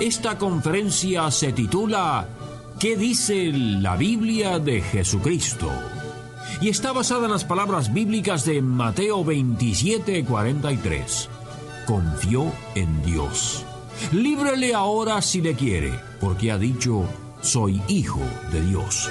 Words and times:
Esta 0.00 0.38
conferencia 0.38 1.30
se 1.30 1.52
titula 1.52 2.26
¿Qué 2.78 2.96
dice 2.96 3.52
la 3.52 3.96
Biblia 3.96 4.58
de 4.58 4.80
Jesucristo? 4.80 5.70
Y 6.62 6.70
está 6.70 6.92
basada 6.92 7.26
en 7.26 7.32
las 7.32 7.44
palabras 7.44 7.92
bíblicas 7.92 8.46
de 8.46 8.62
Mateo 8.62 9.22
27, 9.22 10.24
43. 10.24 11.28
Confió 11.86 12.50
en 12.74 13.02
Dios. 13.02 13.66
Líbrele 14.12 14.72
ahora 14.72 15.20
si 15.20 15.42
le 15.42 15.52
quiere, 15.52 15.92
porque 16.18 16.50
ha 16.50 16.56
dicho, 16.56 17.04
soy 17.42 17.82
hijo 17.86 18.20
de 18.50 18.62
Dios. 18.62 19.10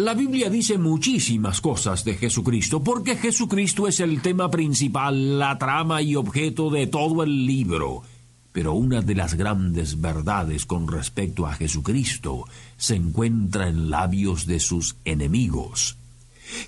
La 0.00 0.14
Biblia 0.14 0.48
dice 0.48 0.78
muchísimas 0.78 1.60
cosas 1.60 2.06
de 2.06 2.14
Jesucristo, 2.14 2.82
porque 2.82 3.16
Jesucristo 3.16 3.86
es 3.86 4.00
el 4.00 4.22
tema 4.22 4.50
principal, 4.50 5.38
la 5.38 5.58
trama 5.58 6.00
y 6.00 6.16
objeto 6.16 6.70
de 6.70 6.86
todo 6.86 7.22
el 7.22 7.44
libro. 7.44 8.02
Pero 8.50 8.72
una 8.72 9.02
de 9.02 9.14
las 9.14 9.34
grandes 9.34 10.00
verdades 10.00 10.64
con 10.64 10.88
respecto 10.88 11.46
a 11.46 11.52
Jesucristo 11.52 12.46
se 12.78 12.94
encuentra 12.94 13.68
en 13.68 13.90
labios 13.90 14.46
de 14.46 14.58
sus 14.58 14.96
enemigos. 15.04 15.98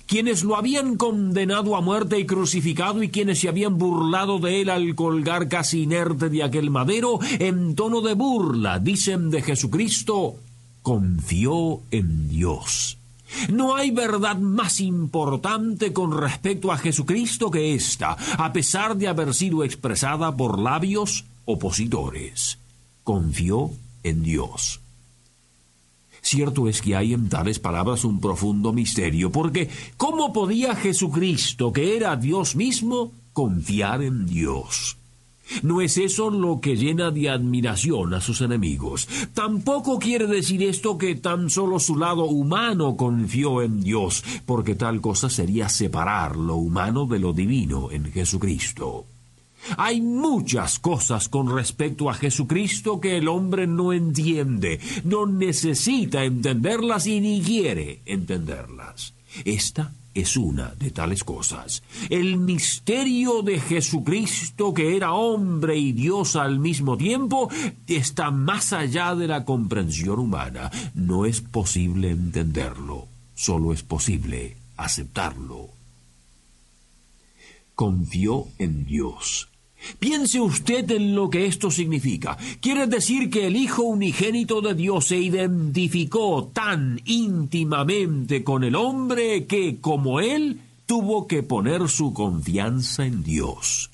Quienes 0.05 0.43
lo 0.43 0.55
habían 0.55 0.95
condenado 0.95 1.75
a 1.75 1.81
muerte 1.81 2.19
y 2.19 2.27
crucificado 2.27 3.01
y 3.01 3.09
quienes 3.09 3.39
se 3.39 3.49
habían 3.49 3.79
burlado 3.79 4.37
de 4.37 4.61
él 4.61 4.69
al 4.69 4.93
colgar 4.93 5.47
casi 5.47 5.81
inerte 5.81 6.29
de 6.29 6.43
aquel 6.43 6.69
madero, 6.69 7.17
en 7.39 7.73
tono 7.73 8.01
de 8.01 8.13
burla, 8.13 8.77
dicen 8.77 9.31
de 9.31 9.41
Jesucristo, 9.41 10.35
confió 10.83 11.81
en 11.89 12.29
Dios. 12.29 12.99
No 13.51 13.75
hay 13.75 13.91
verdad 13.91 14.37
más 14.37 14.79
importante 14.79 15.93
con 15.93 16.17
respecto 16.17 16.71
a 16.71 16.77
Jesucristo 16.77 17.51
que 17.51 17.73
esta, 17.73 18.17
a 18.37 18.53
pesar 18.53 18.97
de 18.97 19.07
haber 19.07 19.33
sido 19.33 19.63
expresada 19.63 20.35
por 20.35 20.59
labios 20.59 21.25
opositores. 21.45 22.57
Confió 23.03 23.71
en 24.03 24.23
Dios. 24.23 24.79
Cierto 26.21 26.69
es 26.69 26.81
que 26.81 26.95
hay 26.95 27.13
en 27.13 27.27
tales 27.27 27.59
palabras 27.59 28.05
un 28.05 28.21
profundo 28.21 28.71
misterio, 28.71 29.29
porque 29.29 29.69
¿cómo 29.97 30.31
podía 30.31 30.73
Jesucristo, 30.73 31.73
que 31.73 31.97
era 31.97 32.15
Dios 32.15 32.55
mismo, 32.55 33.11
confiar 33.33 34.01
en 34.01 34.25
Dios? 34.25 34.97
No 35.61 35.81
es 35.81 35.97
eso 35.97 36.29
lo 36.29 36.59
que 36.59 36.75
llena 36.75 37.11
de 37.11 37.29
admiración 37.29 38.13
a 38.13 38.21
sus 38.21 38.41
enemigos. 38.41 39.07
Tampoco 39.33 39.99
quiere 39.99 40.27
decir 40.27 40.63
esto 40.63 40.97
que 40.97 41.15
tan 41.15 41.49
solo 41.49 41.79
su 41.79 41.97
lado 41.97 42.25
humano 42.25 42.95
confió 42.95 43.61
en 43.61 43.81
Dios, 43.81 44.23
porque 44.45 44.75
tal 44.75 45.01
cosa 45.01 45.29
sería 45.29 45.69
separar 45.69 46.35
lo 46.35 46.55
humano 46.55 47.05
de 47.05 47.19
lo 47.19 47.33
divino 47.33 47.91
en 47.91 48.11
Jesucristo. 48.11 49.05
Hay 49.77 50.01
muchas 50.01 50.79
cosas 50.79 51.29
con 51.29 51.53
respecto 51.53 52.09
a 52.09 52.13
Jesucristo 52.13 52.99
que 52.99 53.17
el 53.17 53.27
hombre 53.27 53.65
no 53.67 53.93
entiende, 53.93 54.79
no 55.03 55.25
necesita 55.25 56.23
entenderlas 56.23 57.07
y 57.07 57.21
ni 57.21 57.41
quiere 57.41 58.01
entenderlas. 58.05 59.13
Esta 59.45 59.93
es 60.13 60.37
una 60.37 60.73
de 60.75 60.91
tales 60.91 61.23
cosas. 61.23 61.83
El 62.09 62.37
misterio 62.37 63.41
de 63.41 63.59
Jesucristo, 63.59 64.73
que 64.73 64.95
era 64.95 65.13
hombre 65.13 65.77
y 65.77 65.91
Dios 65.91 66.35
al 66.35 66.59
mismo 66.59 66.97
tiempo, 66.97 67.49
está 67.87 68.31
más 68.31 68.73
allá 68.73 69.15
de 69.15 69.27
la 69.27 69.45
comprensión 69.45 70.19
humana. 70.19 70.71
No 70.93 71.25
es 71.25 71.41
posible 71.41 72.11
entenderlo, 72.11 73.07
solo 73.35 73.73
es 73.73 73.83
posible 73.83 74.57
aceptarlo. 74.77 75.69
Confió 77.75 78.47
en 78.59 78.85
Dios. 78.85 79.49
Piense 79.99 80.39
usted 80.39 80.89
en 80.91 81.15
lo 81.15 81.29
que 81.29 81.45
esto 81.45 81.71
significa. 81.71 82.37
Quiere 82.61 82.87
decir 82.87 83.29
que 83.29 83.47
el 83.47 83.55
Hijo 83.55 83.83
unigénito 83.83 84.61
de 84.61 84.73
Dios 84.73 85.07
se 85.07 85.17
identificó 85.17 86.49
tan 86.53 87.01
íntimamente 87.05 88.43
con 88.43 88.63
el 88.63 88.75
hombre 88.75 89.45
que, 89.45 89.79
como 89.79 90.19
él, 90.19 90.59
tuvo 90.85 91.27
que 91.27 91.43
poner 91.43 91.89
su 91.89 92.13
confianza 92.13 93.05
en 93.05 93.23
Dios. 93.23 93.89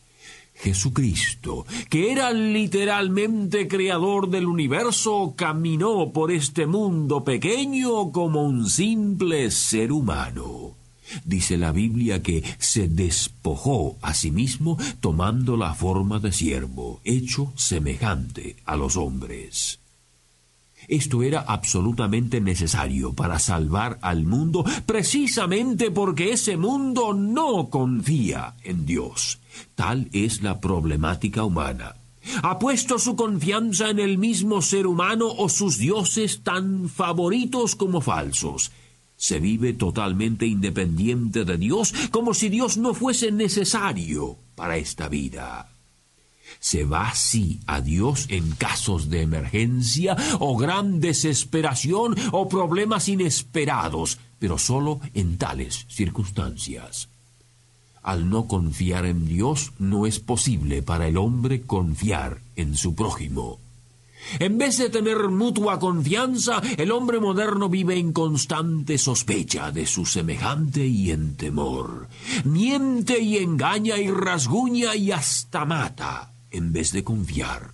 Jesucristo, 0.55 1.66
que 1.89 2.11
era 2.11 2.33
literalmente 2.33 3.69
creador 3.69 4.29
del 4.29 4.45
universo, 4.45 5.33
caminó 5.38 6.11
por 6.11 6.31
este 6.31 6.66
mundo 6.66 7.23
pequeño 7.23 8.11
como 8.11 8.44
un 8.44 8.69
simple 8.69 9.51
ser 9.51 9.94
humano. 9.94 10.59
Dice 11.24 11.58
la 11.58 11.72
Biblia 11.72 12.22
que 12.22 12.44
se 12.59 12.88
despojó 12.88 13.97
a 14.02 14.14
sí 14.14 14.31
mismo 14.31 14.78
tomando 15.00 15.58
la 15.58 15.74
forma 15.74 16.20
de 16.20 16.31
siervo, 16.31 17.02
hecho 17.03 17.52
semejante 17.56 18.58
a 18.66 18.75
los 18.75 18.96
hombres. 18.97 19.80
Esto 20.88 21.22
era 21.24 21.42
absolutamente 21.42 22.42
necesario 22.42 23.14
para 23.14 23.38
salvar 23.38 24.00
al 24.02 24.24
mundo, 24.24 24.64
precisamente 24.86 25.92
porque 25.92 26.31
ese 26.31 26.58
mundo 26.58 27.14
no 27.14 27.69
confía 27.69 28.56
en 28.64 28.86
Dios. 28.86 29.40
Tal 29.75 30.09
es 30.14 30.42
la 30.42 30.59
problemática 30.59 31.44
humana. 31.44 31.96
Ha 32.44 32.59
puesto 32.59 32.98
su 32.98 33.16
confianza 33.16 33.90
en 33.90 34.00
el 34.00 34.18
mismo 34.18 34.62
ser 34.62 34.88
humano 34.88 35.28
o 35.28 35.50
sus 35.50 35.78
dioses 35.78 36.42
tan 36.44 36.90
favoritos 36.90 37.75
como 37.75 38.02
falsos 38.02 38.72
se 39.19 39.41
vive 39.41 39.74
totalmente 39.74 40.47
independiente 40.47 41.44
de 41.44 41.57
Dios, 41.57 41.94
como 42.09 42.34
si 42.34 42.47
Dios 42.47 42.78
no 42.78 42.94
fuese 42.94 43.34
necesario 43.34 44.38
para 44.56 44.78
esta 44.78 45.09
vida. 45.09 45.69
Se 46.62 46.85
va 46.85 47.09
así 47.09 47.59
a 47.68 47.81
Dios 47.81 48.28
en 48.30 48.52
casos 48.52 49.09
de 49.09 49.22
emergencia 49.22 50.16
o 50.40 50.56
gran 50.56 51.02
desesperación 51.02 52.16
o 52.31 52.47
problemas 52.47 53.09
inesperados, 53.09 54.19
pero 54.40 54.57
solo 54.57 55.02
en 55.13 55.38
tales 55.38 55.86
circunstancias. 55.90 57.09
Al 58.01 58.30
no 58.30 58.47
confiar 58.47 59.06
en 59.06 59.28
Dios, 59.28 59.74
no 59.80 60.06
es 60.06 60.22
posible 60.22 60.81
para 60.81 61.09
el 61.09 61.18
hombre 61.18 61.63
confiar 61.63 62.40
en 62.56 62.78
su 62.78 62.96
prójimo. 62.96 63.59
En 64.40 64.57
vez 64.57 64.78
de 64.78 64.90
tener 64.90 65.30
mutua 65.30 65.80
confianza, 65.80 66.62
el 66.78 66.91
hombre 66.91 67.19
moderno 67.19 67.69
vive 67.69 67.97
en 67.97 68.13
constante 68.13 68.97
sospecha 68.97 69.72
de 69.72 69.85
su 69.85 70.06
semejante 70.06 70.85
y 70.85 71.12
en 71.12 71.35
temor. 71.35 72.07
Miente 72.44 73.19
y 73.19 73.38
engaña 73.38 73.97
y 73.97 74.12
rasguña 74.12 74.96
y 74.96 75.12
hasta 75.12 75.66
mata, 75.66 76.34
en 76.52 76.72
vez 76.72 76.91
de 76.91 77.03
confiar. 77.03 77.72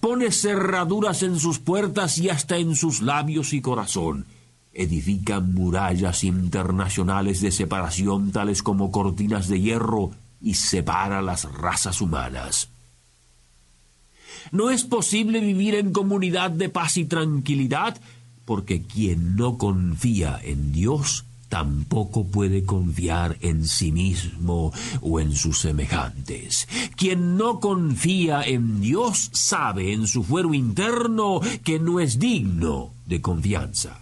Pone 0.00 0.30
cerraduras 0.30 1.22
en 1.22 1.38
sus 1.38 1.58
puertas 1.58 2.18
y 2.18 2.28
hasta 2.28 2.56
en 2.56 2.76
sus 2.76 3.00
labios 3.02 3.52
y 3.52 3.60
corazón. 3.60 4.26
Edifica 4.72 5.40
murallas 5.40 6.22
internacionales 6.22 7.40
de 7.40 7.50
separación 7.50 8.30
tales 8.30 8.62
como 8.62 8.92
cortinas 8.92 9.48
de 9.48 9.60
hierro 9.60 10.12
y 10.40 10.54
separa 10.54 11.22
las 11.22 11.52
razas 11.52 12.00
humanas. 12.00 12.69
No 14.52 14.70
es 14.70 14.84
posible 14.84 15.40
vivir 15.40 15.74
en 15.74 15.92
comunidad 15.92 16.50
de 16.50 16.68
paz 16.68 16.96
y 16.96 17.04
tranquilidad 17.04 18.00
porque 18.44 18.82
quien 18.82 19.36
no 19.36 19.58
confía 19.58 20.40
en 20.42 20.72
Dios 20.72 21.24
tampoco 21.48 22.24
puede 22.24 22.64
confiar 22.64 23.36
en 23.42 23.66
sí 23.66 23.92
mismo 23.92 24.72
o 25.02 25.20
en 25.20 25.34
sus 25.34 25.60
semejantes. 25.60 26.66
Quien 26.96 27.36
no 27.36 27.60
confía 27.60 28.42
en 28.42 28.80
Dios 28.80 29.30
sabe 29.32 29.92
en 29.92 30.06
su 30.06 30.24
fuero 30.24 30.54
interno 30.54 31.40
que 31.62 31.78
no 31.78 32.00
es 32.00 32.18
digno 32.18 32.90
de 33.06 33.20
confianza. 33.20 34.00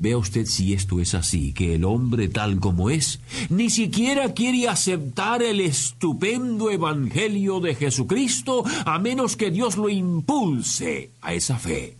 Vea 0.00 0.16
usted 0.16 0.46
si 0.46 0.74
esto 0.74 1.00
es 1.00 1.14
así, 1.14 1.52
que 1.52 1.74
el 1.74 1.84
hombre 1.84 2.28
tal 2.28 2.60
como 2.60 2.88
es, 2.88 3.18
ni 3.50 3.68
siquiera 3.68 4.32
quiere 4.32 4.68
aceptar 4.68 5.42
el 5.42 5.60
estupendo 5.60 6.70
Evangelio 6.70 7.58
de 7.58 7.74
Jesucristo 7.74 8.62
a 8.84 9.00
menos 9.00 9.36
que 9.36 9.50
Dios 9.50 9.76
lo 9.76 9.88
impulse 9.88 11.10
a 11.20 11.34
esa 11.34 11.58
fe. 11.58 11.96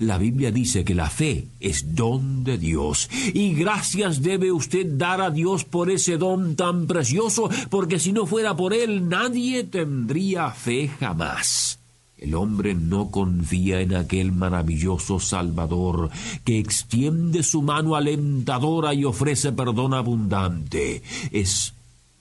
La 0.00 0.16
Biblia 0.16 0.50
dice 0.50 0.84
que 0.84 0.94
la 0.94 1.10
fe 1.10 1.48
es 1.60 1.94
don 1.94 2.42
de 2.44 2.56
Dios 2.56 3.10
y 3.34 3.52
gracias 3.52 4.22
debe 4.22 4.50
usted 4.52 4.86
dar 4.86 5.20
a 5.20 5.30
Dios 5.30 5.64
por 5.64 5.90
ese 5.90 6.16
don 6.16 6.56
tan 6.56 6.86
precioso 6.86 7.50
porque 7.68 7.98
si 7.98 8.12
no 8.12 8.24
fuera 8.24 8.56
por 8.56 8.72
él 8.72 9.08
nadie 9.08 9.64
tendría 9.64 10.52
fe 10.52 10.88
jamás. 11.00 11.81
El 12.22 12.36
hombre 12.36 12.72
no 12.74 13.10
confía 13.10 13.80
en 13.80 13.96
aquel 13.96 14.30
maravilloso 14.30 15.18
Salvador 15.18 16.08
que 16.44 16.60
extiende 16.60 17.42
su 17.42 17.62
mano 17.62 17.96
alentadora 17.96 18.94
y 18.94 19.04
ofrece 19.04 19.50
perdón 19.50 19.92
abundante. 19.92 21.02
Es 21.32 21.74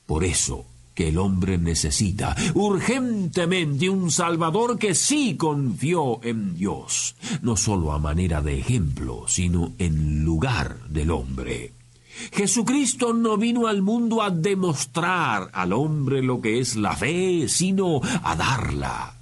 por 0.08 0.24
eso 0.24 0.66
que 0.96 1.10
el 1.10 1.20
hombre 1.20 1.60
necesita 1.60 2.36
urgentemente 2.56 3.92
un 3.92 4.10
Salvador 4.10 4.80
que 4.80 4.96
sí 4.96 5.36
confió 5.38 6.20
en 6.24 6.56
Dios, 6.56 7.16
no 7.44 7.56
sólo 7.56 7.92
a 7.92 8.00
manera 8.00 8.42
de 8.42 8.58
ejemplo, 8.58 9.26
sino 9.28 9.74
en 9.78 10.26
lugar 10.26 10.80
del 10.90 11.12
hombre. 11.12 11.74
Jesucristo 12.34 13.14
no 13.14 13.38
vino 13.38 13.68
al 13.68 13.84
mundo 13.84 14.24
a 14.24 14.32
demostrar 14.32 15.52
al 15.54 15.74
hombre 15.74 16.24
lo 16.24 16.42
que 16.42 16.60
es 16.60 16.76
la 16.76 16.96
fe, 16.96 17.48
sino 17.48 18.02
a 18.24 18.36
darla. 18.36 19.21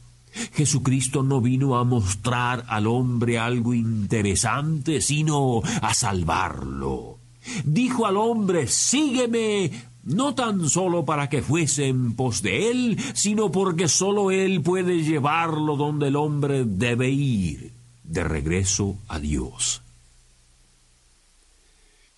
Jesucristo 0.53 1.23
no 1.23 1.41
vino 1.41 1.77
a 1.77 1.83
mostrar 1.83 2.65
al 2.67 2.87
hombre 2.87 3.39
algo 3.39 3.73
interesante, 3.73 5.01
sino 5.01 5.61
a 5.81 5.93
salvarlo. 5.93 7.17
Dijo 7.63 8.05
al 8.05 8.17
hombre, 8.17 8.67
sígueme, 8.67 9.71
no 10.03 10.35
tan 10.35 10.69
solo 10.69 11.05
para 11.05 11.29
que 11.29 11.41
fuese 11.41 11.87
en 11.87 12.13
pos 12.13 12.41
de 12.41 12.71
él, 12.71 12.97
sino 13.13 13.51
porque 13.51 13.87
sólo 13.87 14.31
él 14.31 14.61
puede 14.61 15.03
llevarlo 15.03 15.75
donde 15.75 16.07
el 16.07 16.15
hombre 16.15 16.63
debe 16.65 17.09
ir, 17.09 17.71
de 18.03 18.23
regreso 18.23 18.97
a 19.07 19.19
Dios. 19.19 19.81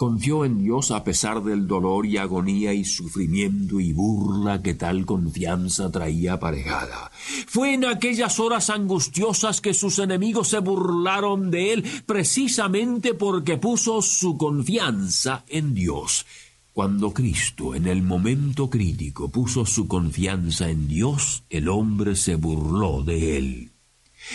Confió 0.01 0.45
en 0.45 0.63
Dios 0.63 0.89
a 0.89 1.03
pesar 1.03 1.43
del 1.43 1.67
dolor 1.67 2.07
y 2.07 2.17
agonía 2.17 2.73
y 2.73 2.85
sufrimiento 2.85 3.79
y 3.79 3.93
burla 3.93 4.63
que 4.63 4.73
tal 4.73 5.05
confianza 5.05 5.91
traía 5.91 6.33
aparejada. 6.33 7.11
Fue 7.45 7.75
en 7.75 7.85
aquellas 7.85 8.39
horas 8.39 8.71
angustiosas 8.71 9.61
que 9.61 9.75
sus 9.75 9.99
enemigos 9.99 10.47
se 10.47 10.57
burlaron 10.57 11.51
de 11.51 11.73
él 11.73 11.85
precisamente 12.07 13.13
porque 13.13 13.57
puso 13.57 14.01
su 14.01 14.39
confianza 14.39 15.43
en 15.47 15.75
Dios. 15.75 16.25
Cuando 16.73 17.13
Cristo 17.13 17.75
en 17.75 17.85
el 17.85 18.01
momento 18.01 18.71
crítico 18.71 19.29
puso 19.29 19.67
su 19.67 19.87
confianza 19.87 20.71
en 20.71 20.87
Dios, 20.87 21.43
el 21.51 21.69
hombre 21.69 22.15
se 22.15 22.33
burló 22.33 23.03
de 23.03 23.37
él. 23.37 23.70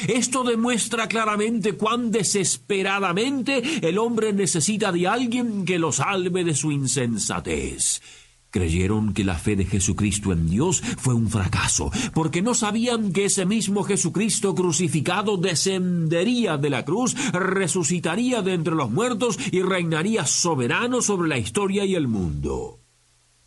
Esto 0.08 0.44
demuestra 0.44 1.08
claramente 1.08 1.72
cuán 1.74 2.10
desesperadamente 2.10 3.88
el 3.88 3.98
hombre 3.98 4.32
necesita 4.32 4.92
de 4.92 5.08
alguien 5.08 5.64
que 5.64 5.78
lo 5.78 5.92
salve 5.92 6.44
de 6.44 6.54
su 6.54 6.70
insensatez. 6.72 8.02
Creyeron 8.50 9.12
que 9.12 9.24
la 9.24 9.34
fe 9.34 9.56
de 9.56 9.66
Jesucristo 9.66 10.32
en 10.32 10.48
Dios 10.48 10.80
fue 10.80 11.14
un 11.14 11.28
fracaso, 11.28 11.90
porque 12.14 12.40
no 12.40 12.54
sabían 12.54 13.12
que 13.12 13.26
ese 13.26 13.44
mismo 13.44 13.82
Jesucristo 13.82 14.54
crucificado 14.54 15.36
descendería 15.36 16.56
de 16.56 16.70
la 16.70 16.84
cruz, 16.84 17.14
resucitaría 17.32 18.42
de 18.42 18.54
entre 18.54 18.74
los 18.74 18.90
muertos 18.90 19.38
y 19.50 19.62
reinaría 19.62 20.24
soberano 20.24 21.02
sobre 21.02 21.28
la 21.28 21.38
historia 21.38 21.84
y 21.84 21.94
el 21.96 22.08
mundo. 22.08 22.78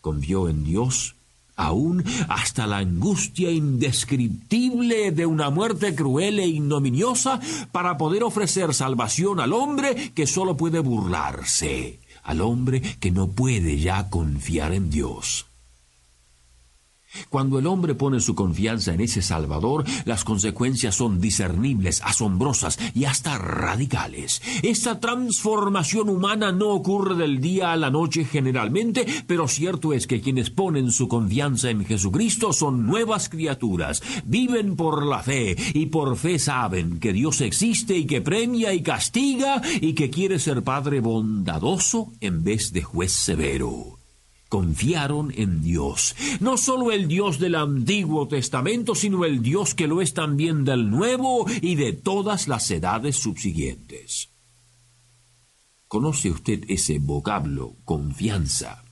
Confió 0.02 0.48
en 0.48 0.64
Dios 0.64 1.16
aún 1.60 2.04
hasta 2.28 2.66
la 2.66 2.78
angustia 2.78 3.52
indescriptible 3.52 5.12
de 5.12 5.26
una 5.26 5.50
muerte 5.50 5.94
cruel 5.94 6.40
e 6.40 6.48
ignominiosa 6.48 7.40
para 7.72 7.98
poder 7.98 8.24
ofrecer 8.24 8.74
salvación 8.74 9.40
al 9.40 9.54
hombre 9.54 10.12
que 10.16 10.26
sólo 10.26 10.58
puede 10.58 10.80
burlarse 10.80 12.00
al 12.24 12.42
hombre 12.42 12.82
que 13.00 13.10
no 13.12 13.30
puede 13.30 13.80
ya 13.80 14.10
confiar 14.10 14.74
en 14.74 14.92
Dios. 14.92 15.49
Cuando 17.30 17.60
el 17.60 17.68
hombre 17.68 17.96
pone 17.96 18.20
su 18.20 18.36
confianza 18.36 18.94
en 18.94 19.02
ese 19.02 19.22
Salvador, 19.22 19.86
las 20.06 20.24
consecuencias 20.24 20.96
son 20.96 21.20
discernibles, 21.20 22.02
asombrosas 22.04 22.80
y 22.94 23.06
hasta 23.06 23.38
radicales. 23.38 24.42
Esta 24.64 25.00
transformación 25.00 26.10
humana 26.10 26.52
no 26.52 26.70
ocurre 26.70 27.16
del 27.16 27.40
día 27.40 27.72
a 27.72 27.78
la 27.78 27.90
noche 27.90 28.26
generalmente, 28.26 29.06
pero 29.28 29.48
cierto 29.48 29.94
es 29.94 30.08
que 30.08 30.22
quienes 30.22 30.50
ponen 30.50 30.92
su 30.92 31.08
confianza 31.08 31.70
en 31.70 31.86
Jesucristo 31.86 32.54
son 32.54 32.86
nuevas 32.86 33.30
criaturas, 33.30 34.02
viven 34.26 34.76
por 34.76 35.06
la 35.06 35.22
fe 35.22 35.56
y 35.74 35.88
por 35.88 36.18
fe 36.18 36.40
saben 36.40 37.00
que 37.00 37.14
Dios 37.14 37.42
existe 37.42 37.98
y 37.98 38.06
que 38.06 38.22
premia 38.22 38.74
y 38.74 38.82
castiga 38.82 39.62
y 39.82 39.94
que 39.94 40.10
quiere 40.10 40.40
ser 40.40 40.64
Padre 40.64 41.00
bondadoso 41.00 42.12
en 42.22 42.44
vez 42.44 42.72
de 42.74 42.82
juez 42.84 43.12
severo 43.12 43.99
confiaron 44.50 45.32
en 45.36 45.62
Dios, 45.62 46.16
no 46.40 46.58
solo 46.58 46.92
el 46.92 47.08
Dios 47.08 47.40
del 47.40 47.56
Antiguo 47.56 48.28
Testamento, 48.28 48.96
sino 48.96 49.24
el 49.24 49.42
Dios 49.42 49.76
que 49.76 49.88
lo 49.88 50.02
es 50.02 50.14
también 50.16 50.66
del 50.66 50.90
Nuevo 50.90 51.46
y 51.62 51.76
de 51.76 51.94
todas 51.94 52.48
las 52.48 52.70
edades 52.72 53.16
subsiguientes. 53.16 54.30
¿Conoce 55.88 56.32
usted 56.32 56.64
ese 56.68 57.00
vocablo, 57.00 57.76
confianza? 57.86 58.84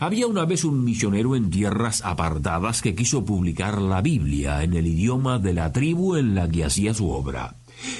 Había 0.00 0.26
una 0.26 0.44
vez 0.44 0.64
un 0.64 0.84
misionero 0.84 1.34
en 1.34 1.48
tierras 1.48 2.02
apartadas 2.04 2.82
que 2.82 2.94
quiso 2.94 3.24
publicar 3.24 3.80
la 3.80 4.02
Biblia 4.02 4.62
en 4.62 4.74
el 4.74 4.86
idioma 4.86 5.38
de 5.38 5.54
la 5.54 5.72
tribu 5.72 6.16
en 6.16 6.34
la 6.34 6.46
que 6.46 6.64
hacía 6.64 6.92
su 6.92 7.10
obra. 7.10 7.56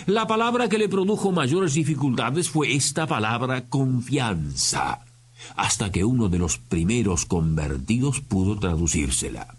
La 0.07 0.27
palabra 0.27 0.69
que 0.69 0.77
le 0.77 0.89
produjo 0.89 1.33
mayores 1.33 1.73
dificultades 1.73 2.51
fue 2.51 2.75
esta 2.75 3.07
palabra 3.07 3.69
confianza 3.69 5.08
hasta 5.57 5.91
que 5.93 6.05
uno 6.05 6.29
de 6.29 6.39
los 6.39 6.59
primeros 6.59 7.27
convertidos 7.27 8.21
pudo 8.21 8.59
traducírsela. 8.59 9.58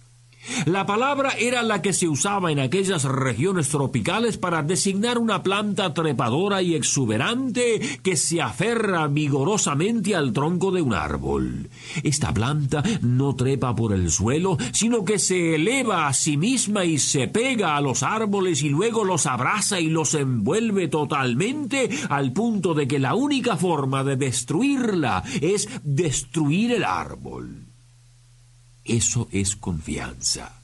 La 0.65 0.85
palabra 0.85 1.31
era 1.37 1.63
la 1.63 1.81
que 1.81 1.93
se 1.93 2.07
usaba 2.07 2.51
en 2.51 2.59
aquellas 2.59 3.03
regiones 3.03 3.69
tropicales 3.69 4.37
para 4.37 4.63
designar 4.63 5.17
una 5.17 5.43
planta 5.43 5.93
trepadora 5.93 6.61
y 6.61 6.75
exuberante 6.75 7.99
que 8.01 8.15
se 8.15 8.41
aferra 8.41 9.07
vigorosamente 9.07 10.15
al 10.15 10.33
tronco 10.33 10.71
de 10.71 10.81
un 10.81 10.93
árbol. 10.93 11.69
Esta 12.03 12.33
planta 12.33 12.83
no 13.01 13.35
trepa 13.35 13.75
por 13.75 13.93
el 13.93 14.11
suelo, 14.11 14.57
sino 14.73 15.05
que 15.05 15.19
se 15.19 15.55
eleva 15.55 16.07
a 16.07 16.13
sí 16.13 16.37
misma 16.37 16.85
y 16.85 16.97
se 16.97 17.27
pega 17.27 17.75
a 17.75 17.81
los 17.81 18.03
árboles 18.03 18.63
y 18.63 18.69
luego 18.69 19.03
los 19.03 19.25
abraza 19.25 19.79
y 19.79 19.87
los 19.87 20.13
envuelve 20.13 20.87
totalmente 20.87 21.89
al 22.09 22.33
punto 22.33 22.73
de 22.73 22.87
que 22.87 22.99
la 22.99 23.15
única 23.15 23.57
forma 23.57 24.03
de 24.03 24.15
destruirla 24.15 25.23
es 25.41 25.67
destruir 25.83 26.71
el 26.71 26.83
árbol. 26.83 27.68
Eso 28.83 29.27
es 29.31 29.55
confianza. 29.55 30.59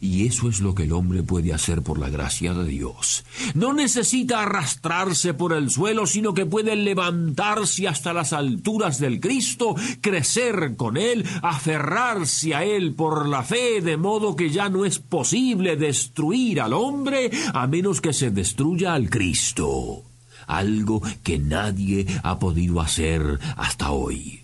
Y 0.00 0.26
eso 0.26 0.48
es 0.48 0.60
lo 0.60 0.74
que 0.74 0.84
el 0.84 0.92
hombre 0.92 1.22
puede 1.22 1.52
hacer 1.52 1.82
por 1.82 1.98
la 1.98 2.10
gracia 2.10 2.52
de 2.54 2.68
Dios. 2.68 3.24
No 3.54 3.72
necesita 3.72 4.42
arrastrarse 4.42 5.34
por 5.34 5.52
el 5.52 5.70
suelo, 5.70 6.06
sino 6.06 6.34
que 6.34 6.46
puede 6.46 6.76
levantarse 6.76 7.88
hasta 7.88 8.12
las 8.12 8.32
alturas 8.32 8.98
del 8.98 9.20
Cristo, 9.20 9.74
crecer 10.00 10.76
con 10.76 10.96
Él, 10.96 11.24
aferrarse 11.42 12.54
a 12.54 12.64
Él 12.64 12.94
por 12.94 13.28
la 13.28 13.42
fe, 13.42 13.80
de 13.80 13.96
modo 13.96 14.36
que 14.36 14.50
ya 14.50 14.68
no 14.68 14.84
es 14.84 14.98
posible 14.98 15.76
destruir 15.76 16.60
al 16.60 16.72
hombre 16.72 17.30
a 17.54 17.66
menos 17.66 18.00
que 18.00 18.12
se 18.12 18.30
destruya 18.30 18.94
al 18.94 19.08
Cristo. 19.08 20.02
Algo 20.46 21.00
que 21.22 21.38
nadie 21.38 22.06
ha 22.22 22.38
podido 22.38 22.80
hacer 22.80 23.38
hasta 23.56 23.92
hoy. 23.92 24.39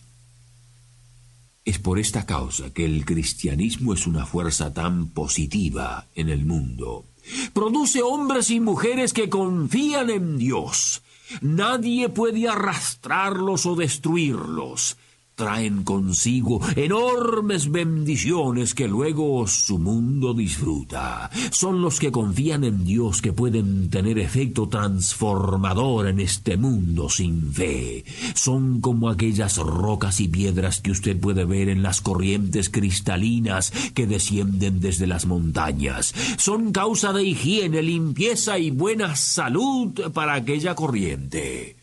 Es 1.66 1.80
por 1.80 1.98
esta 1.98 2.24
causa 2.24 2.72
que 2.72 2.84
el 2.84 3.04
cristianismo 3.04 3.92
es 3.92 4.06
una 4.06 4.24
fuerza 4.24 4.72
tan 4.72 5.08
positiva 5.08 6.06
en 6.14 6.28
el 6.28 6.46
mundo. 6.46 7.06
Produce 7.52 8.02
hombres 8.02 8.50
y 8.50 8.60
mujeres 8.60 9.12
que 9.12 9.28
confían 9.28 10.08
en 10.10 10.38
Dios. 10.38 11.02
Nadie 11.40 12.08
puede 12.08 12.48
arrastrarlos 12.48 13.66
o 13.66 13.74
destruirlos 13.74 14.96
traen 15.36 15.84
consigo 15.84 16.62
enormes 16.76 17.70
bendiciones 17.70 18.74
que 18.74 18.88
luego 18.88 19.46
su 19.46 19.78
mundo 19.78 20.32
disfruta. 20.32 21.30
Son 21.50 21.82
los 21.82 22.00
que 22.00 22.10
confían 22.10 22.64
en 22.64 22.86
Dios 22.86 23.20
que 23.20 23.34
pueden 23.34 23.90
tener 23.90 24.18
efecto 24.18 24.66
transformador 24.66 26.08
en 26.08 26.20
este 26.20 26.56
mundo 26.56 27.10
sin 27.10 27.52
fe. 27.52 28.02
Son 28.34 28.80
como 28.80 29.10
aquellas 29.10 29.58
rocas 29.58 30.20
y 30.20 30.28
piedras 30.28 30.80
que 30.80 30.90
usted 30.90 31.20
puede 31.20 31.44
ver 31.44 31.68
en 31.68 31.82
las 31.82 32.00
corrientes 32.00 32.70
cristalinas 32.70 33.72
que 33.92 34.06
descienden 34.06 34.80
desde 34.80 35.06
las 35.06 35.26
montañas. 35.26 36.14
Son 36.38 36.72
causa 36.72 37.12
de 37.12 37.24
higiene, 37.24 37.82
limpieza 37.82 38.58
y 38.58 38.70
buena 38.70 39.14
salud 39.16 39.92
para 40.14 40.32
aquella 40.32 40.74
corriente. 40.74 41.76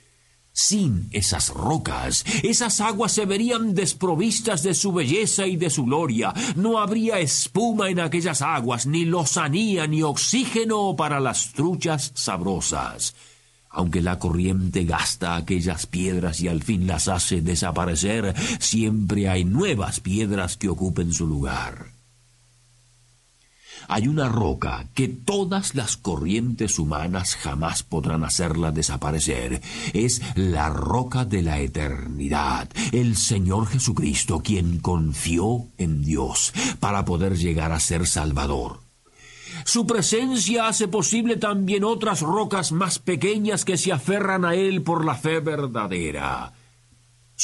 Sin 0.56 1.10
esas 1.12 1.50
rocas, 1.50 2.24
esas 2.44 2.80
aguas 2.80 3.12
se 3.12 3.26
verían 3.26 3.74
desprovistas 3.74 4.62
de 4.62 4.76
su 4.76 4.94
belleza 4.94 5.48
y 5.48 5.56
de 5.56 5.72
su 5.72 5.86
gloria. 5.86 6.32
No 6.56 6.78
habría 6.78 7.18
espuma 7.18 7.90
en 7.90 8.00
aquellas 8.00 8.44
aguas, 8.44 8.86
ni 8.86 9.04
lozanía, 9.04 9.88
ni 9.88 10.04
oxígeno 10.04 10.96
para 10.96 11.20
las 11.20 11.54
truchas 11.54 12.12
sabrosas. 12.14 13.16
Aunque 13.72 14.02
la 14.02 14.20
corriente 14.20 14.84
gasta 14.84 15.36
aquellas 15.36 15.88
piedras 15.88 16.40
y 16.42 16.48
al 16.48 16.62
fin 16.62 16.86
las 16.86 17.08
hace 17.08 17.42
desaparecer, 17.42 18.36
siempre 18.60 19.30
hay 19.30 19.46
nuevas 19.46 20.02
piedras 20.02 20.56
que 20.56 20.70
ocupen 20.70 21.14
su 21.14 21.26
lugar. 21.26 21.93
Hay 23.88 24.08
una 24.08 24.30
roca 24.30 24.88
que 24.94 25.08
todas 25.08 25.76
las 25.76 25.98
corrientes 25.98 26.80
humanas 26.80 27.36
jamás 27.36 27.84
podrán 27.84 28.24
hacerla 28.24 28.72
desaparecer. 28.72 29.62
Es 29.94 30.22
la 30.36 30.70
roca 30.70 31.26
de 31.26 31.42
la 31.42 31.60
eternidad, 31.60 32.70
el 32.92 33.16
Señor 33.16 33.68
Jesucristo, 33.68 34.40
quien 34.40 34.80
confió 34.80 35.68
en 35.78 36.04
Dios 36.04 36.54
para 36.80 37.06
poder 37.06 37.38
llegar 37.38 37.72
a 37.72 37.80
ser 37.80 38.08
Salvador. 38.08 38.82
Su 39.66 39.86
presencia 39.88 40.68
hace 40.68 40.88
posible 40.88 41.38
también 41.38 41.84
otras 41.84 42.22
rocas 42.22 42.72
más 42.72 43.00
pequeñas 43.00 43.64
que 43.66 43.78
se 43.78 43.92
aferran 43.92 44.46
a 44.46 44.56
Él 44.56 44.82
por 44.82 45.06
la 45.06 45.16
fe 45.16 45.40
verdadera. 45.40 46.54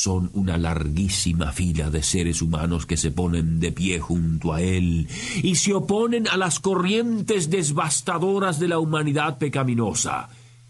Son 0.02 0.30
una 0.34 0.58
larguísima 0.58 1.52
fila 1.52 1.90
de 1.90 2.04
seres 2.04 2.42
humanos 2.42 2.86
que 2.86 2.96
se 2.96 3.12
ponen 3.12 3.60
de 3.60 3.74
pie 3.74 4.00
junto 4.00 4.54
a 4.54 4.62
Él 4.62 5.10
y 5.44 5.56
se 5.56 5.74
oponen 5.74 6.30
a 6.30 6.38
las 6.38 6.62
corrientes 6.62 7.50
devastadoras 7.50 8.62
de 8.62 8.70
la 8.70 8.80
humanidad 8.80 9.38
pecaminosa 9.38 10.30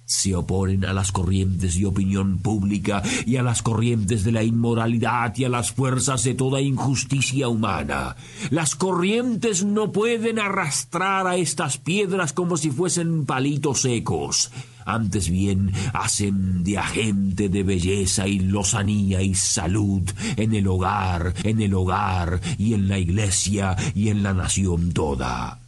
se 0.10 0.36
oponen 0.36 0.86
a 0.86 0.94
las 0.94 1.12
corrientes 1.12 1.78
de 1.78 1.86
opinión 1.86 2.40
pública 2.40 3.04
y 3.28 3.36
a 3.36 3.44
las 3.44 3.62
corrientes 3.62 4.24
de 4.24 4.32
la 4.32 4.42
inmoralidad 4.42 5.38
y 5.38 5.44
a 5.44 5.50
las 5.50 5.72
fuerzas 5.72 6.24
de 6.24 6.34
toda 6.34 6.62
injusticia 6.62 7.48
humana. 7.48 8.16
Las 8.50 8.76
corrientes 8.76 9.64
no 9.64 9.92
pueden 9.92 10.40
arrastrar 10.40 11.28
a 11.28 11.36
estas 11.36 11.78
piedras 11.78 12.34
como 12.34 12.58
si 12.58 12.72
fuesen 12.72 13.28
palitos 13.28 13.82
secos. 13.82 14.52
Antes 14.90 15.30
bien, 15.30 15.72
hacen 15.94 16.64
de 16.64 16.80
agente 16.80 17.48
de 17.48 17.62
belleza 17.62 18.28
y 18.28 18.40
lozanía 18.40 19.22
y 19.22 19.36
salud 19.36 20.02
en 20.36 20.56
el 20.56 20.68
hogar, 20.68 21.36
en 21.44 21.62
el 21.62 21.76
hogar 21.76 22.42
y 22.58 22.74
en 22.74 22.88
la 22.88 22.98
iglesia 22.98 23.76
y 23.94 24.10
en 24.10 24.24
la 24.24 24.34
nación 24.34 24.92
toda. 24.92 25.60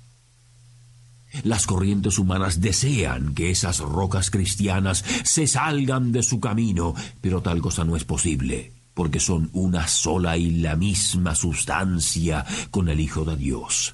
Las 1.43 1.67
corrientes 1.67 2.17
humanas 2.17 2.61
desean 2.61 3.35
que 3.35 3.51
esas 3.51 3.77
rocas 3.77 4.31
cristianas 4.31 5.05
se 5.23 5.45
salgan 5.45 6.11
de 6.11 6.23
su 6.23 6.39
camino, 6.39 6.95
pero 7.21 7.41
tal 7.41 7.61
cosa 7.61 7.85
no 7.85 7.95
es 7.95 8.03
posible, 8.03 8.73
porque 8.95 9.19
son 9.19 9.51
una 9.53 9.87
sola 9.87 10.35
y 10.35 10.49
la 10.49 10.75
misma 10.75 11.35
sustancia 11.35 12.43
con 12.71 12.89
el 12.89 12.99
Hijo 12.99 13.23
de 13.23 13.37
Dios. 13.37 13.93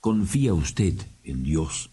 ¿Confía 0.00 0.54
usted 0.54 0.94
en 1.22 1.44
Dios? 1.44 1.90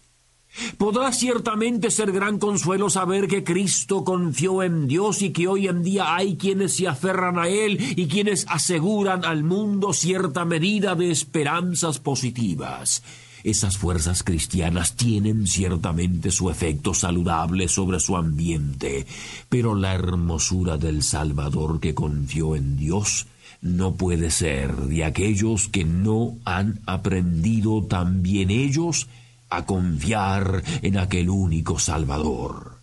Podrá 0.78 1.12
ciertamente 1.12 1.90
ser 1.90 2.12
gran 2.12 2.38
consuelo 2.38 2.90
saber 2.90 3.26
que 3.26 3.42
Cristo 3.42 4.04
confió 4.04 4.62
en 4.62 4.86
Dios 4.86 5.22
y 5.22 5.30
que 5.30 5.48
hoy 5.48 5.68
en 5.68 5.82
día 5.82 6.14
hay 6.14 6.36
quienes 6.36 6.76
se 6.76 6.86
aferran 6.86 7.38
a 7.38 7.48
Él 7.48 7.78
y 7.96 8.06
quienes 8.06 8.46
aseguran 8.48 9.24
al 9.24 9.42
mundo 9.42 9.92
cierta 9.92 10.44
medida 10.44 10.94
de 10.94 11.10
esperanzas 11.10 11.98
positivas. 11.98 13.02
Esas 13.42 13.76
fuerzas 13.76 14.22
cristianas 14.22 14.96
tienen 14.96 15.46
ciertamente 15.46 16.30
su 16.30 16.48
efecto 16.48 16.94
saludable 16.94 17.68
sobre 17.68 18.00
su 18.00 18.16
ambiente, 18.16 19.06
pero 19.50 19.74
la 19.74 19.92
hermosura 19.92 20.78
del 20.78 21.02
Salvador 21.02 21.78
que 21.78 21.94
confió 21.94 22.56
en 22.56 22.78
Dios 22.78 23.26
no 23.60 23.96
puede 23.96 24.30
ser 24.30 24.74
de 24.74 25.04
aquellos 25.04 25.68
que 25.68 25.84
no 25.84 26.38
han 26.46 26.80
aprendido 26.86 27.84
también 27.84 28.50
ellos 28.50 29.08
a 29.50 29.64
confiar 29.64 30.62
en 30.82 30.98
aquel 30.98 31.30
único 31.30 31.78
Salvador. 31.78 32.74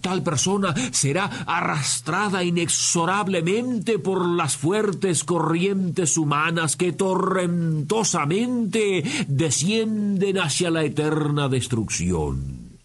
Tal 0.00 0.22
persona 0.22 0.72
será 0.92 1.24
arrastrada 1.46 2.44
inexorablemente 2.44 3.98
por 3.98 4.28
las 4.28 4.56
fuertes 4.56 5.24
corrientes 5.24 6.16
humanas 6.18 6.76
que 6.76 6.92
torrentosamente 6.92 9.02
descienden 9.26 10.38
hacia 10.38 10.70
la 10.70 10.84
eterna 10.84 11.48
destrucción. 11.48 12.78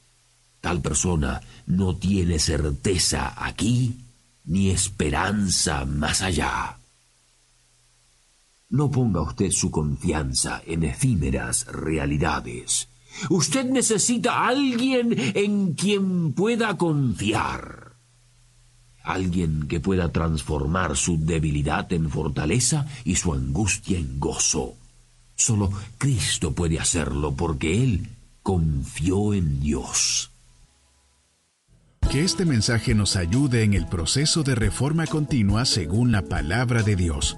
Tal 0.62 0.82
persona 0.82 1.42
no 1.68 1.98
tiene 1.98 2.40
certeza 2.40 3.34
aquí 3.36 4.00
ni 4.46 4.70
esperanza 4.70 5.84
más 5.86 6.22
allá. 6.22 6.78
No 8.70 8.90
ponga 8.92 9.22
usted 9.22 9.52
su 9.52 9.72
confianza 9.72 10.62
en 10.66 10.84
efímeras 10.84 11.66
realidades 11.68 12.88
Usted 13.30 13.66
necesita 13.66 14.34
a 14.34 14.48
alguien 14.50 15.16
en 15.36 15.74
quien 15.74 16.34
pueda 16.34 16.78
confiar. 16.78 17.94
Alguien 19.04 19.68
que 19.68 19.80
pueda 19.80 20.12
transformar 20.12 20.98
su 20.98 21.18
debilidad 21.24 21.92
en 21.94 22.10
fortaleza 22.10 22.88
y 23.04 23.16
su 23.16 23.34
angustia 23.34 23.98
en 23.98 24.20
gozo. 24.20 24.76
Solo 25.36 25.72
Cristo 25.98 26.54
puede 26.54 26.80
hacerlo 26.80 27.34
porque 27.34 27.84
Él 27.84 28.10
confió 28.42 29.34
en 29.34 29.60
Dios. 29.60 30.32
Que 32.12 32.24
este 32.24 32.46
mensaje 32.46 32.94
nos 32.94 33.16
ayude 33.16 33.64
en 33.64 33.74
el 33.74 33.88
proceso 33.88 34.44
de 34.44 34.56
reforma 34.56 35.08
continua 35.08 35.66
según 35.66 36.12
la 36.12 36.22
palabra 36.22 36.84
de 36.84 36.96
Dios. 36.96 37.38